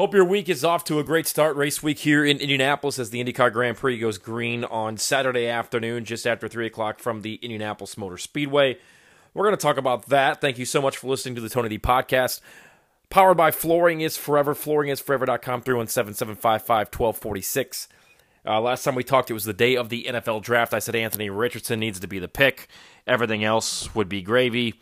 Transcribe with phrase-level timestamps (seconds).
[0.00, 1.56] Hope your week is off to a great start.
[1.56, 6.06] Race week here in Indianapolis as the IndyCar Grand Prix goes green on Saturday afternoon,
[6.06, 8.78] just after 3 o'clock from the Indianapolis Motor Speedway.
[9.34, 10.40] We're going to talk about that.
[10.40, 12.40] Thank you so much for listening to the Tony D podcast.
[13.10, 14.54] Powered by Flooring is Forever.
[14.54, 17.88] FlooringIsForever.com, 317 755 1246.
[18.46, 20.72] Uh, last time we talked, it was the day of the NFL draft.
[20.72, 22.68] I said Anthony Richardson needs to be the pick.
[23.06, 24.80] Everything else would be gravy.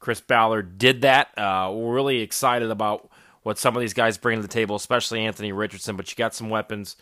[0.00, 1.28] Chris Ballard did that.
[1.38, 3.08] Uh, we're really excited about
[3.46, 5.94] what some of these guys bring to the table, especially Anthony Richardson.
[5.94, 6.96] But you got some weapons.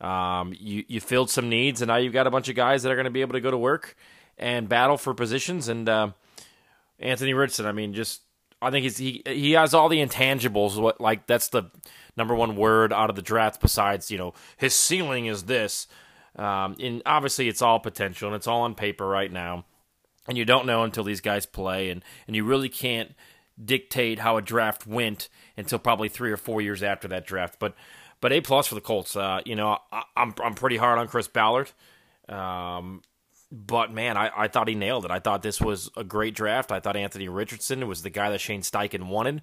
[0.00, 2.92] Um, you you filled some needs, and now you've got a bunch of guys that
[2.92, 3.96] are going to be able to go to work
[4.38, 5.66] and battle for positions.
[5.66, 6.12] And uh,
[7.00, 8.20] Anthony Richardson, I mean, just
[8.62, 10.80] I think he's, he he has all the intangibles.
[10.80, 11.64] What like that's the
[12.16, 13.60] number one word out of the draft.
[13.60, 15.88] Besides, you know, his ceiling is this.
[16.36, 19.64] Um, and obviously, it's all potential and it's all on paper right now.
[20.28, 23.16] And you don't know until these guys play, and and you really can't
[23.62, 27.58] dictate how a draft went until probably three or four years after that draft.
[27.58, 27.74] But
[28.20, 29.16] but a plus for the Colts.
[29.16, 31.70] Uh, you know, I, am I'm, I'm pretty hard on Chris Ballard.
[32.28, 33.02] Um,
[33.50, 35.10] but man, I, I thought he nailed it.
[35.10, 36.70] I thought this was a great draft.
[36.70, 39.40] I thought Anthony Richardson was the guy that Shane Steichen wanted,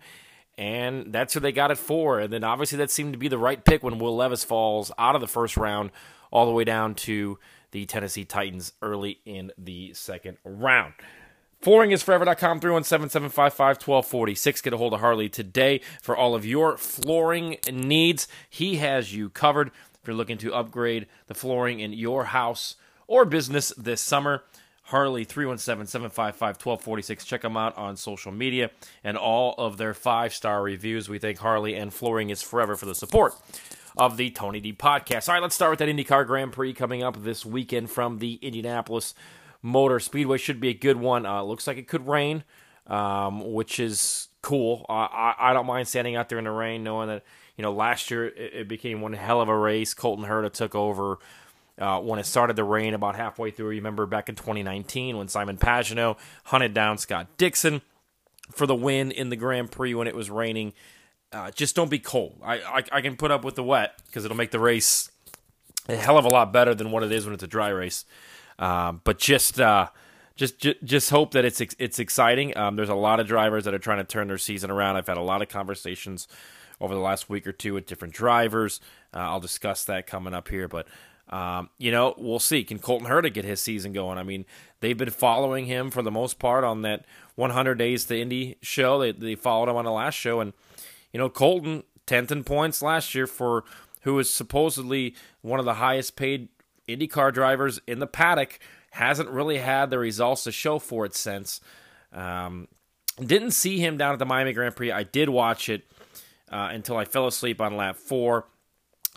[0.57, 2.19] and that's who they got it for.
[2.19, 5.15] And then obviously that seemed to be the right pick when Will Levis falls out
[5.15, 5.91] of the first round
[6.31, 7.39] all the way down to
[7.71, 10.93] the Tennessee Titans early in the second round.
[11.65, 14.61] FlooringIsForever.com, 317-755-1246.
[14.61, 18.27] Get a hold of Harley today for all of your flooring needs.
[18.47, 22.75] He has you covered if you're looking to upgrade the flooring in your house
[23.07, 24.43] or business this summer.
[24.83, 27.25] Harley, 317-755-1246.
[27.25, 28.69] Check them out on social media
[29.03, 31.09] and all of their five-star reviews.
[31.09, 33.33] We thank Harley and Flooring is Forever for the support
[33.97, 35.29] of the Tony D podcast.
[35.29, 38.35] All right, let's start with that IndyCar Grand Prix coming up this weekend from the
[38.43, 39.15] Indianapolis
[39.65, 41.25] Motor Speedway should be a good one.
[41.25, 42.43] Uh, looks like it could rain,
[42.85, 44.85] um, which is cool.
[44.87, 47.23] I, I don't mind standing out there in the rain, knowing that
[47.57, 49.95] you know last year it, it became one hell of a race.
[49.95, 51.17] Colton Herta took over
[51.79, 53.71] uh, when it started to rain about halfway through.
[53.71, 57.81] you Remember back in 2019 when Simon Pagenaud hunted down Scott Dixon
[58.51, 60.73] for the win in the Grand Prix when it was raining.
[61.31, 62.39] Uh, just don't be cold.
[62.43, 65.09] I, I, I can put up with the wet because it'll make the race
[65.89, 68.05] a hell of a lot better than what it is when it's a dry race.
[68.59, 69.89] Um, but just uh,
[70.35, 72.55] just just hope that it's it's exciting.
[72.57, 74.95] Um, there's a lot of drivers that are trying to turn their season around.
[74.95, 76.27] I've had a lot of conversations
[76.79, 78.79] over the last week or two with different drivers.
[79.13, 80.87] Uh, I'll discuss that coming up here, but.
[81.27, 82.63] Um, you know, we'll see.
[82.63, 84.19] Can Colton Herta get his season going?
[84.19, 84.45] I mean,
[84.79, 88.99] they've been following him for the most part on that 100 Days to Indy show.
[88.99, 90.53] They, they followed him on the last show, and
[91.11, 93.63] you know, Colton 10th in points last year for
[94.01, 96.49] who was supposedly one of the highest paid
[96.87, 98.59] IndyCar drivers in the paddock
[98.91, 101.59] hasn't really had the results to show for it since.
[102.13, 102.67] Um,
[103.19, 104.91] didn't see him down at the Miami Grand Prix.
[104.91, 105.83] I did watch it
[106.51, 108.45] uh, until I fell asleep on lap four.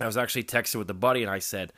[0.01, 1.73] I was actually texting with a buddy, and I said,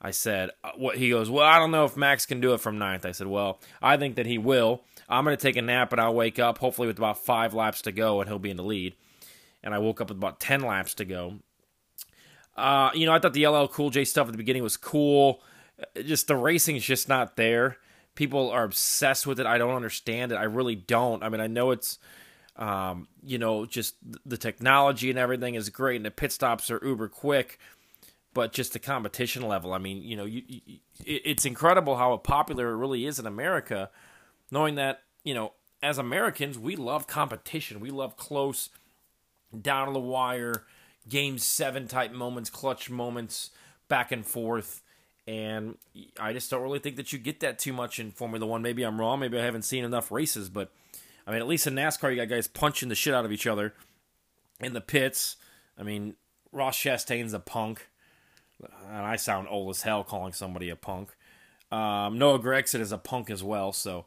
[0.00, 2.60] I said, uh, what he goes, well, I don't know if Max can do it
[2.60, 3.04] from ninth.
[3.04, 4.82] I said, well, I think that he will.
[5.08, 7.82] I'm going to take a nap and I'll wake up, hopefully with about five laps
[7.82, 8.94] to go, and he'll be in the lead.
[9.62, 11.40] And I woke up with about 10 laps to go.
[12.58, 15.40] Uh, you know, I thought the LL Cool J stuff at the beginning was cool.
[16.04, 17.76] Just the racing is just not there.
[18.16, 19.46] People are obsessed with it.
[19.46, 20.34] I don't understand it.
[20.34, 21.22] I really don't.
[21.22, 22.00] I mean, I know it's,
[22.56, 23.94] um, you know, just
[24.26, 27.60] the technology and everything is great, and the pit stops are uber quick,
[28.34, 29.72] but just the competition level.
[29.72, 33.88] I mean, you know, you, you, it's incredible how popular it really is in America,
[34.50, 37.78] knowing that you know, as Americans, we love competition.
[37.78, 38.68] We love close,
[39.62, 40.64] down to the wire
[41.08, 43.50] game seven type moments, clutch moments,
[43.88, 44.82] back and forth.
[45.26, 45.76] And
[46.18, 48.62] I just don't really think that you get that too much in Formula One.
[48.62, 49.20] Maybe I'm wrong.
[49.20, 50.70] Maybe I haven't seen enough races, but
[51.26, 53.46] I mean, at least in NASCAR, you got guys punching the shit out of each
[53.46, 53.74] other
[54.60, 55.36] in the pits.
[55.78, 56.14] I mean,
[56.52, 57.88] Ross Chastain's a punk,
[58.62, 61.10] and I sound old as hell calling somebody a punk.
[61.70, 64.06] Um, Noah Gragson is a punk as well, so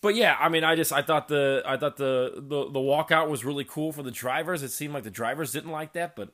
[0.00, 3.28] but yeah, I mean, I just I thought the I thought the, the the walkout
[3.28, 4.62] was really cool for the drivers.
[4.62, 6.30] It seemed like the drivers didn't like that, but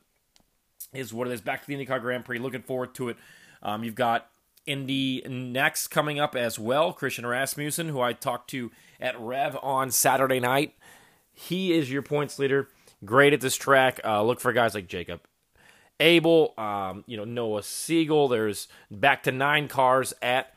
[0.93, 1.41] is what it is.
[1.41, 2.39] Back to the IndyCar Grand Prix.
[2.39, 3.17] Looking forward to it.
[3.63, 4.29] Um, you've got
[4.67, 6.93] Indy NXT coming up as well.
[6.93, 10.75] Christian Rasmussen, who I talked to at Rev on Saturday night,
[11.33, 12.69] he is your points leader.
[13.05, 14.01] Great at this track.
[14.05, 15.21] Uh, look for guys like Jacob
[16.01, 18.29] Abel, um, you know Noah Siegel.
[18.29, 20.55] There's back to nine cars at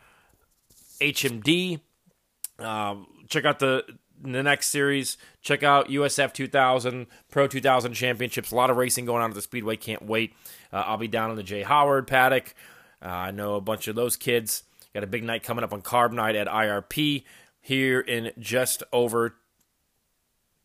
[1.00, 1.82] HMD.
[2.60, 3.84] Um, check out the
[4.22, 5.18] the NXT series.
[5.42, 8.52] Check out USF 2000, Pro 2000 Championships.
[8.52, 9.76] A lot of racing going on at the Speedway.
[9.76, 10.34] Can't wait.
[10.74, 12.56] Uh, I'll be down in the Jay Howard paddock.
[13.04, 14.64] Uh, I know a bunch of those kids.
[14.94, 17.24] Got a big night coming up on Carb Night at IRP
[17.62, 19.36] here in just over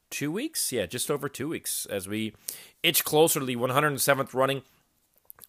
[0.08, 0.72] two weeks.
[0.72, 2.34] Yeah, just over two weeks as we
[2.82, 4.62] itch closer to the 107th running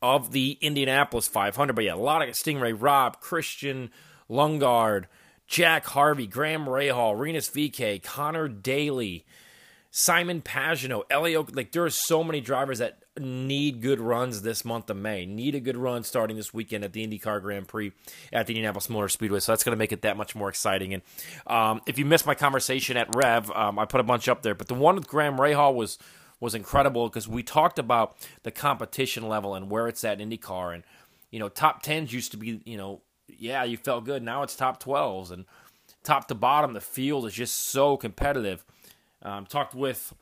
[0.02, 1.74] of the Indianapolis 500.
[1.74, 3.92] But yeah, a lot of Stingray, Robb, Christian,
[4.30, 5.06] Lundgaard,
[5.48, 9.26] Jack Harvey, Graham Rahal, Rinus VeeKay, Connor Daly,
[9.92, 11.46] Simon Pagenaud, Elio.
[11.52, 15.26] Like there are so many drivers that need good runs this month of May.
[15.26, 17.92] Need a good run starting this weekend at the IndyCar Grand Prix
[18.32, 19.40] at the Indianapolis Motor Speedway.
[19.40, 20.94] So that's going to make it that much more exciting.
[20.94, 21.04] And
[21.46, 24.56] um, if you missed my conversation at Rev, um, I put a bunch up there.
[24.56, 26.00] But the one with Graham Rahal was
[26.40, 30.74] was incredible because we talked about the competition level and where it's at in IndyCar.
[30.74, 30.84] And
[31.30, 34.24] you know, top tens used to be you know, yeah, you felt good.
[34.24, 35.46] Now it's top twelves and
[36.04, 36.74] top to bottom.
[36.74, 38.66] The field is just so competitive.
[39.22, 40.14] Um, talked with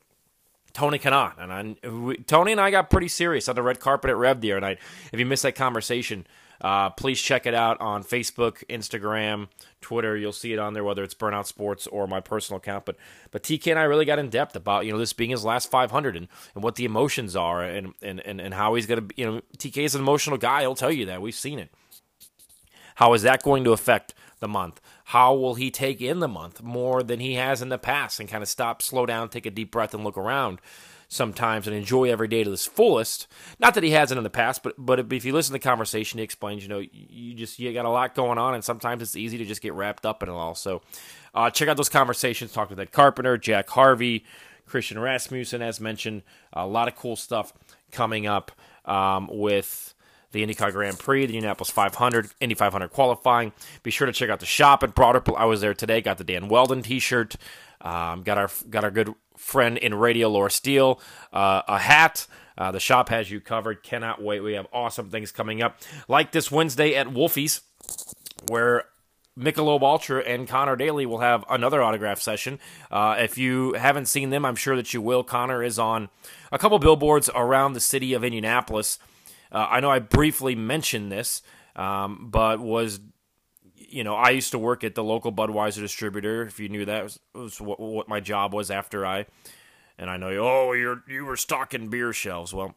[0.74, 1.52] Tony Kanaan, and
[1.84, 4.52] I, we, Tony and I got pretty serious on the red carpet at Rev the
[4.54, 4.80] other night.
[5.12, 6.26] If you missed that conversation,
[6.62, 9.48] uh, please check it out on Facebook, Instagram,
[9.82, 10.16] Twitter.
[10.16, 12.86] You'll see it on there, whether it's Burnout Sports or my personal account.
[12.86, 12.98] But
[13.32, 15.72] but TK and I really got in depth about you know this being his last
[15.72, 19.26] 500 and, and what the emotions are and and and, and how he's gonna you
[19.26, 20.62] know TK is an emotional guy.
[20.62, 21.72] He'll tell you that we've seen it.
[22.96, 24.82] How is that going to affect the month?
[25.06, 28.30] How will he take in the month more than he has in the past and
[28.30, 30.60] kind of stop, slow down, take a deep breath, and look around
[31.08, 33.28] sometimes and enjoy every day to its fullest?
[33.60, 36.18] Not that he hasn't in the past, but but if you listen to the conversation,
[36.18, 39.16] he explains, you know, you just you got a lot going on, and sometimes it's
[39.16, 40.56] easy to just get wrapped up in it all.
[40.56, 40.82] So
[41.36, 42.52] uh, check out those conversations.
[42.52, 44.26] Talk with Ed Carpenter, Jack Harvey,
[44.66, 46.24] Christian Rasmussen, as mentioned.
[46.54, 47.54] A lot of cool stuff
[47.92, 48.52] coming up
[48.86, 49.94] um, with
[50.32, 53.52] the IndyCar Grand Prix, the Indianapolis 500, Indy 500 qualifying.
[53.84, 55.22] Be sure to check out the shop at Broader.
[55.38, 56.02] I was there today.
[56.02, 57.36] Got the Dan Wheldon T-shirt.
[57.82, 61.00] Um, got our got our good friend in radio, Laura Steele,
[61.34, 62.28] uh, a hat.
[62.58, 63.82] Uh, the shop has you covered.
[63.82, 64.42] Cannot wait.
[64.42, 67.62] We have awesome things coming up, like this Wednesday at Wolfie's,
[68.48, 68.84] where
[69.38, 72.60] Michelob Ultra and Connor Daly will have another autograph session.
[72.92, 75.24] Uh, if you haven't seen them, I'm sure that you will.
[75.24, 76.10] Connor is on
[76.52, 79.00] a couple billboards around the city of Indianapolis.
[79.52, 81.42] Uh, I know I briefly mentioned this,
[81.76, 83.00] um, but was
[83.76, 86.44] you know I used to work at the local Budweiser distributor.
[86.44, 89.26] If you knew that was, was what, what, my job was after I,
[89.98, 92.54] and I know oh you're you were stocking beer shelves.
[92.54, 92.76] Well,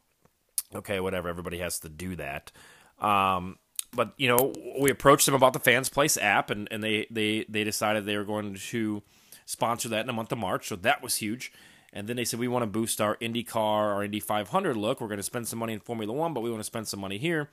[0.75, 1.29] okay, whatever.
[1.29, 2.51] Everybody has to do that.
[2.99, 3.59] Um,
[3.93, 7.45] but you know we approached them about the Fans Place app, and, and they they
[7.49, 9.03] they decided they were going to
[9.47, 10.69] sponsor that in the month of March.
[10.69, 11.53] So that was huge.
[11.95, 15.01] And then they said, we want to boost our IndyCar, our Indy 500 look.
[15.01, 16.99] We're going to spend some money in Formula One, but we want to spend some
[16.99, 17.49] money here.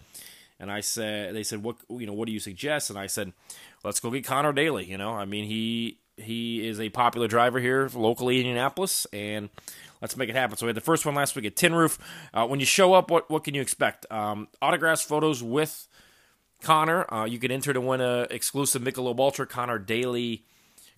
[0.60, 2.90] And I said, they said, what you know, what do you suggest?
[2.90, 3.34] And I said,
[3.84, 4.86] let's go get Connor Daly.
[4.86, 9.50] You know, I mean, he he is a popular driver here locally in Indianapolis, and
[10.02, 10.58] let's make it happen.
[10.58, 11.98] So we had the first one last week at Tin Roof.
[12.34, 14.06] Uh, when you show up, what what can you expect?
[14.12, 15.88] Um, autographs, photos with
[16.62, 17.12] Connor.
[17.12, 20.46] Uh, you can enter to win a exclusive Michelob Ultra Connor Daly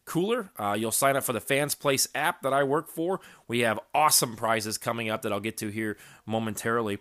[0.05, 0.51] cooler.
[0.57, 3.19] Uh, you'll sign up for the Fans Place app that I work for.
[3.47, 7.00] We have awesome prizes coming up that I'll get to here momentarily.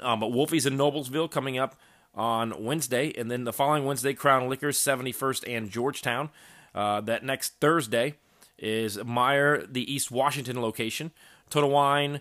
[0.00, 1.76] Um, but Wolfie's in Noblesville coming up
[2.14, 6.30] on Wednesday, and then the following Wednesday, Crown Liquors, 71st and Georgetown.
[6.74, 8.14] Uh, that next Thursday
[8.58, 11.10] is Meijer, the East Washington location.
[11.48, 12.20] Total Wine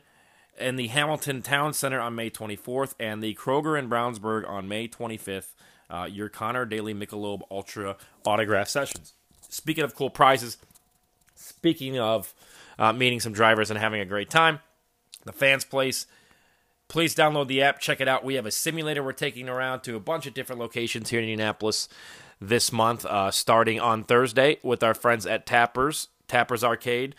[0.58, 4.88] and the Hamilton Town Center on May 24th, and the Kroger in Brownsburg on May
[4.88, 5.54] 25th.
[5.90, 9.14] Uh, your Connor Daly Michelob Ultra autograph sessions.
[9.50, 10.58] Speaking of cool prizes,
[11.36, 12.34] speaking of
[12.78, 14.60] uh, meeting some drivers and having a great time,
[15.26, 16.06] the fans place.
[16.88, 18.24] Please download the app, check it out.
[18.24, 21.26] We have a simulator we're taking around to a bunch of different locations here in
[21.26, 21.88] Indianapolis
[22.42, 27.16] this month, uh, starting on Thursday with our friends at Tappers, Tappers Arcade.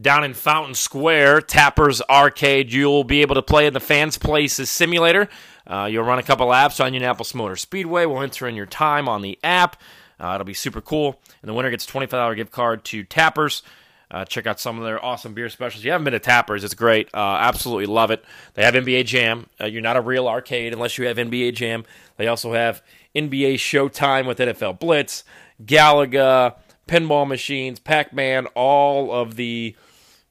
[0.00, 4.70] Down in Fountain Square, Tappers Arcade, you'll be able to play in the Fans Places
[4.70, 5.28] simulator.
[5.66, 8.06] Uh, you'll run a couple laps on Indianapolis Motor Speedway.
[8.06, 9.76] We'll enter in your time on the app.
[10.20, 11.20] Uh, it'll be super cool.
[11.42, 13.62] And the winner gets a $25 gift card to Tappers.
[14.10, 15.80] Uh, check out some of their awesome beer specials.
[15.80, 17.08] If you haven't been to Tappers, it's great.
[17.12, 18.24] Uh, absolutely love it.
[18.54, 19.48] They have NBA Jam.
[19.60, 21.84] Uh, you're not a real arcade unless you have NBA Jam.
[22.16, 22.82] They also have
[23.14, 25.24] NBA Showtime with NFL Blitz,
[25.64, 26.56] Galaga,
[26.86, 29.74] pinball machines, Pac-Man, all of the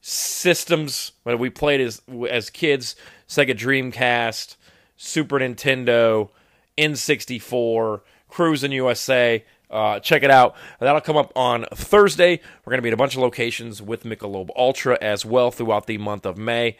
[0.00, 2.94] systems that we played as as kids,
[3.28, 4.56] Sega Dreamcast,
[4.96, 6.30] Super Nintendo,
[6.78, 8.00] N64,
[8.30, 9.44] Cruis'n USA.
[9.74, 10.54] Uh, check it out.
[10.78, 12.40] That'll come up on Thursday.
[12.64, 15.88] We're going to be at a bunch of locations with Michelob Ultra as well throughout
[15.88, 16.76] the month of May.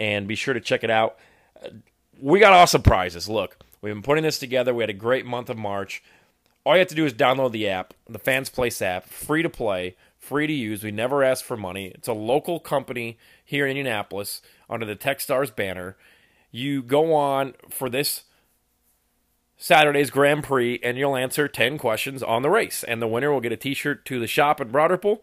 [0.00, 1.16] And be sure to check it out.
[2.20, 3.28] We got awesome prizes.
[3.28, 4.74] Look, we've been putting this together.
[4.74, 6.02] We had a great month of March.
[6.64, 9.50] All you have to do is download the app, the Fans Place app, free to
[9.50, 10.82] play, free to use.
[10.82, 11.92] We never ask for money.
[11.94, 15.96] It's a local company here in Indianapolis under the Techstars banner.
[16.50, 18.24] You go on for this
[19.56, 22.82] Saturday's Grand Prix, and you'll answer 10 questions on the race.
[22.82, 25.20] And the winner will get a t shirt to the shop at Broderpool.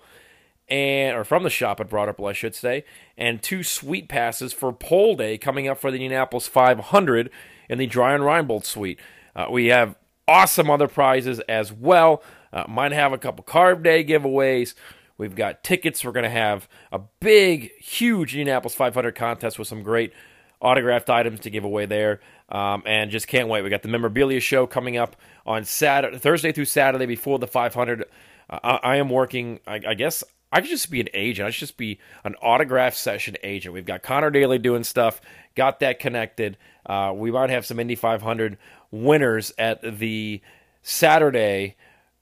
[0.69, 2.86] and or from the shop at Ripple, I should say,
[3.17, 7.29] and two sweet passes for pole day coming up for the Indianapolis 500
[7.69, 9.00] in the Dreyer and Reinbold suite.
[9.36, 9.95] Uh, we have
[10.27, 12.24] awesome other prizes as well.
[12.53, 14.75] Uh, might have a couple carb day giveaways.
[15.17, 16.05] We've got tickets.
[16.05, 20.13] We're going to have a big, huge Indianapolis 500 contest with some great
[20.61, 22.19] autographed items to give away there.
[22.49, 23.63] Um, and just can't wait.
[23.63, 28.05] We got the memorabilia show coming up on Saturday, Thursday through Saturday before the 500.
[28.49, 29.59] Uh, I, I, am working.
[29.67, 31.47] I, I, guess I could just be an agent.
[31.47, 33.73] I should just be an autograph session agent.
[33.73, 35.21] We've got Connor Daly doing stuff.
[35.55, 36.57] Got that connected.
[36.85, 38.57] Uh, we might have some Indy 500
[38.89, 40.41] winners at the
[40.81, 41.75] Saturday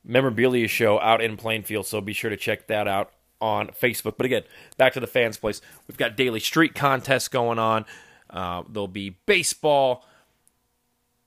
[0.04, 1.86] memorabilia show out in Plainfield.
[1.86, 4.16] So be sure to check that out on Facebook.
[4.18, 4.44] But again,
[4.78, 5.62] back to the fans' place.
[5.88, 7.86] We've got daily street contests going on.
[8.30, 10.06] Uh, there'll be baseball,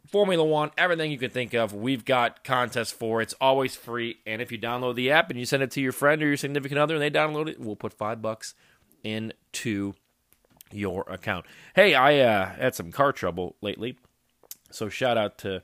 [0.07, 1.73] Formula One, everything you can think of.
[1.73, 3.23] We've got contests for.
[3.23, 4.19] It's always free.
[4.27, 6.37] And if you download the app and you send it to your friend or your
[6.37, 8.55] significant other and they download it, we'll put five bucks
[9.05, 9.95] into
[10.73, 11.47] your account.
[11.75, 13.99] Hey, I uh, had some car trouble lately.
[14.71, 15.63] So shout out to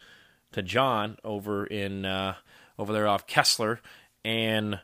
[0.53, 2.35] to John over in uh,
[2.79, 3.81] over there off Kessler
[4.25, 4.81] and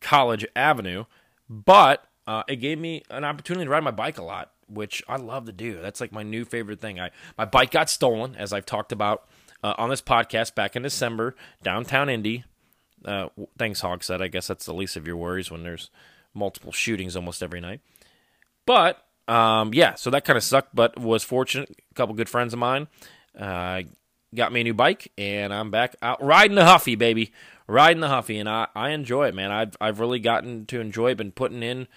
[0.00, 1.04] College Avenue.
[1.48, 5.16] But uh, it gave me an opportunity to ride my bike a lot, which I
[5.16, 5.80] love to do.
[5.80, 7.00] That's like my new favorite thing.
[7.00, 9.26] I my bike got stolen, as I've talked about
[9.62, 12.44] uh, on this podcast back in December, downtown Indy.
[13.04, 14.20] Uh, thanks, Hogsett.
[14.20, 15.90] I guess that's the least of your worries when there's
[16.34, 17.80] multiple shootings almost every night.
[18.66, 21.70] But um, yeah, so that kind of sucked, but was fortunate.
[21.90, 22.88] A couple good friends of mine
[23.38, 23.82] uh,
[24.34, 27.32] got me a new bike, and I'm back out riding the Huffy, baby,
[27.66, 29.50] riding the Huffy, and I, I enjoy it, man.
[29.50, 31.12] I've I've really gotten to enjoy.
[31.12, 31.18] It.
[31.18, 31.88] Been putting in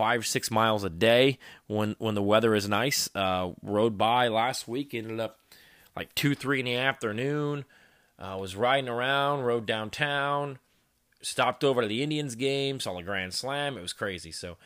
[0.00, 3.10] five six miles a day when when the weather is nice.
[3.14, 5.38] Uh, rode by last week, ended up
[5.94, 7.66] like two three in the afternoon.
[8.18, 10.58] Uh, was riding around, rode downtown,
[11.20, 13.76] stopped over to the Indians game, saw the Grand Slam.
[13.76, 14.32] It was crazy.
[14.32, 14.56] So,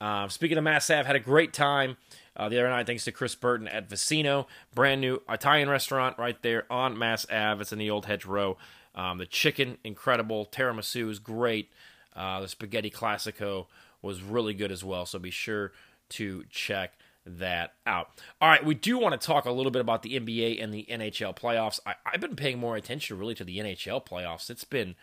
[0.00, 1.96] uh, speaking of Mass Ave, had a great time
[2.36, 6.40] uh, the other night, thanks to Chris Burton at Vicino, brand new Italian restaurant right
[6.42, 7.60] there on Mass Ave.
[7.60, 8.56] It's in the old Hedge Row.
[8.94, 10.46] Um, the chicken, incredible.
[10.46, 11.72] Tiramisu is great.
[12.14, 13.66] Uh, the spaghetti classico
[14.02, 15.06] was really good as well.
[15.06, 15.72] So be sure
[16.10, 18.10] to check that out.
[18.40, 20.86] All right, we do want to talk a little bit about the NBA and the
[20.88, 21.80] NHL playoffs.
[21.84, 24.48] I, have been paying more attention really to the NHL playoffs.
[24.48, 24.94] It's been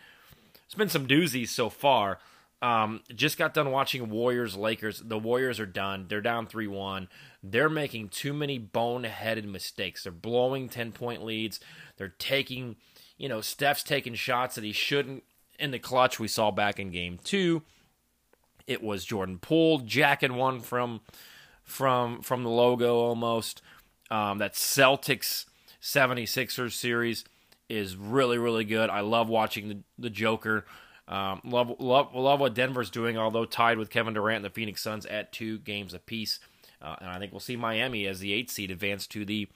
[0.64, 2.18] it's been some doozies so far.
[2.62, 5.02] Um, just got done watching Warriors Lakers.
[5.04, 6.06] The Warriors are done.
[6.08, 7.08] They're down 3 1.
[7.42, 10.04] They're making too many boneheaded mistakes.
[10.04, 11.60] They're blowing 10 point leads.
[11.98, 12.76] They're taking,
[13.18, 15.24] you know, Steph's taking shots that he shouldn't
[15.58, 16.18] in the clutch.
[16.18, 17.62] We saw back in game two.
[18.66, 21.00] It was Jordan Poole jacking one from
[21.62, 23.62] from from the logo almost.
[24.10, 25.46] Um, that Celtics
[25.80, 27.24] 76ers series
[27.70, 28.90] is really, really good.
[28.90, 30.66] I love watching the, the Joker
[31.06, 34.82] um, love, love, love what Denver's doing, although tied with Kevin Durant and the Phoenix
[34.82, 36.40] Suns at two games apiece.
[36.80, 39.48] Uh, and I think we'll see Miami as the eight seed advance to the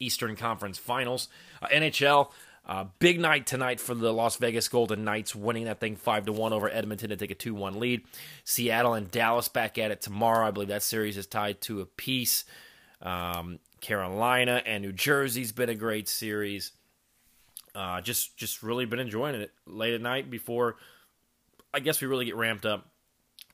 [0.00, 1.28] Eastern Conference Finals.
[1.62, 2.30] Uh, NHL,
[2.66, 6.32] uh, big night tonight for the Las Vegas Golden Knights, winning that thing five to
[6.32, 8.02] one over Edmonton to take a two one lead.
[8.44, 10.46] Seattle and Dallas back at it tomorrow.
[10.46, 12.44] I believe that series is tied to a piece.
[13.02, 16.72] Um, Carolina and New Jersey's been a great series.
[17.74, 20.76] Uh, just just really been enjoying it late at night before.
[21.74, 22.86] I guess we really get ramped up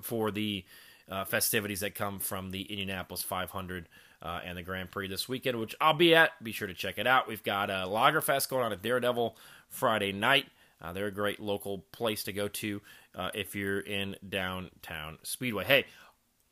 [0.02, 0.64] for the
[1.10, 3.88] uh, festivities that come from the Indianapolis 500
[4.22, 6.42] uh, and the Grand Prix this weekend, which I'll be at.
[6.42, 7.28] Be sure to check it out.
[7.28, 9.36] We've got a Lagerfest going on at Daredevil
[9.68, 10.46] Friday night.
[10.82, 12.80] Uh, they're a great local place to go to
[13.14, 15.64] uh, if you're in downtown Speedway.
[15.64, 15.84] Hey,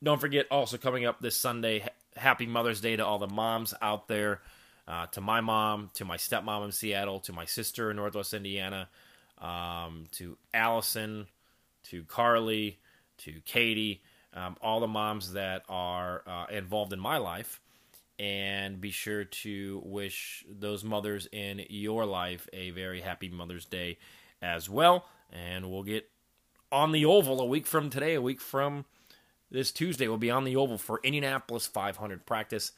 [0.02, 4.08] don't forget also coming up this Sunday, Happy Mother's Day to all the moms out
[4.08, 4.40] there
[4.86, 8.88] uh, to my mom, to my stepmom in Seattle, to my sister in Northwest Indiana,
[9.38, 11.26] um, to Allison,
[11.84, 12.78] to Carly,
[13.18, 14.02] to Katie,
[14.34, 17.60] um, all the moms that are uh, involved in my life.
[18.18, 23.98] And be sure to wish those mothers in your life a very happy Mother's Day
[24.42, 25.06] as well.
[25.32, 26.08] And we'll get
[26.72, 28.84] on the Oval a week from today, a week from
[29.50, 30.08] this Tuesday.
[30.08, 32.72] We'll be on the Oval for Indianapolis 500 practice.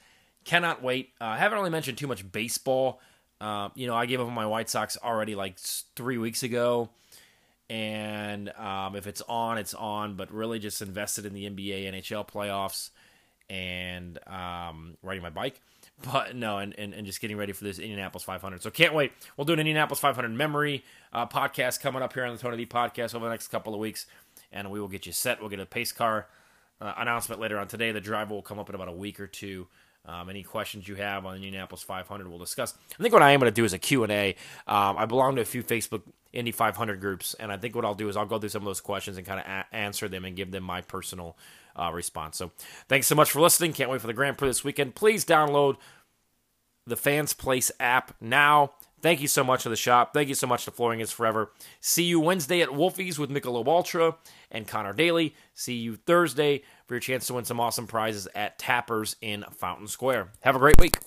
[0.44, 1.10] Cannot wait.
[1.20, 3.00] Uh, I haven't really mentioned too much baseball.
[3.40, 6.90] Uh, you know, I gave up on my White Sox already like three weeks ago.
[7.70, 10.16] And um, if it's on, it's on.
[10.16, 12.90] But really just invested in the NBA, NHL playoffs,
[13.48, 15.60] and um, riding my bike.
[16.12, 18.62] But no, and, and, and just getting ready for this Indianapolis 500.
[18.62, 19.12] So can't wait.
[19.36, 22.64] We'll do an Indianapolis 500 memory uh, podcast coming up here on the Tony D
[22.64, 24.06] podcast over the next couple of weeks.
[24.50, 25.40] And we will get you set.
[25.40, 26.26] We'll get a pace car
[26.80, 27.92] uh, announcement later on today.
[27.92, 29.66] The driver will come up in about a week or two
[30.06, 32.74] Um, any questions you have on the Indianapolis 500, we'll discuss.
[32.98, 34.34] I think what I am going to do is a Q&A.
[34.66, 36.02] Um, I belong to a few Facebook
[36.32, 38.66] Indy 500 groups, and I think what I'll do is I'll go through some of
[38.66, 41.36] those questions and kind of a- answer them and give them my personal
[41.76, 42.38] uh, response.
[42.38, 42.50] So
[42.88, 43.72] thanks so much for listening.
[43.72, 44.94] Can't wait for the Grand Prix this weekend.
[44.94, 45.76] Please download
[46.86, 48.72] the Fans Place app now.
[49.02, 50.12] Thank you so much to the shop.
[50.12, 51.52] Thank you so much to Flooring is Forever.
[51.80, 54.16] See you Wednesday at Wolfie's with Michelob Ultra
[54.50, 55.34] and Connor Daly.
[55.54, 59.88] See you Thursday for your chance to win some awesome prizes at Tappers in Fountain
[59.88, 60.32] Square.
[60.40, 60.98] Have a great week.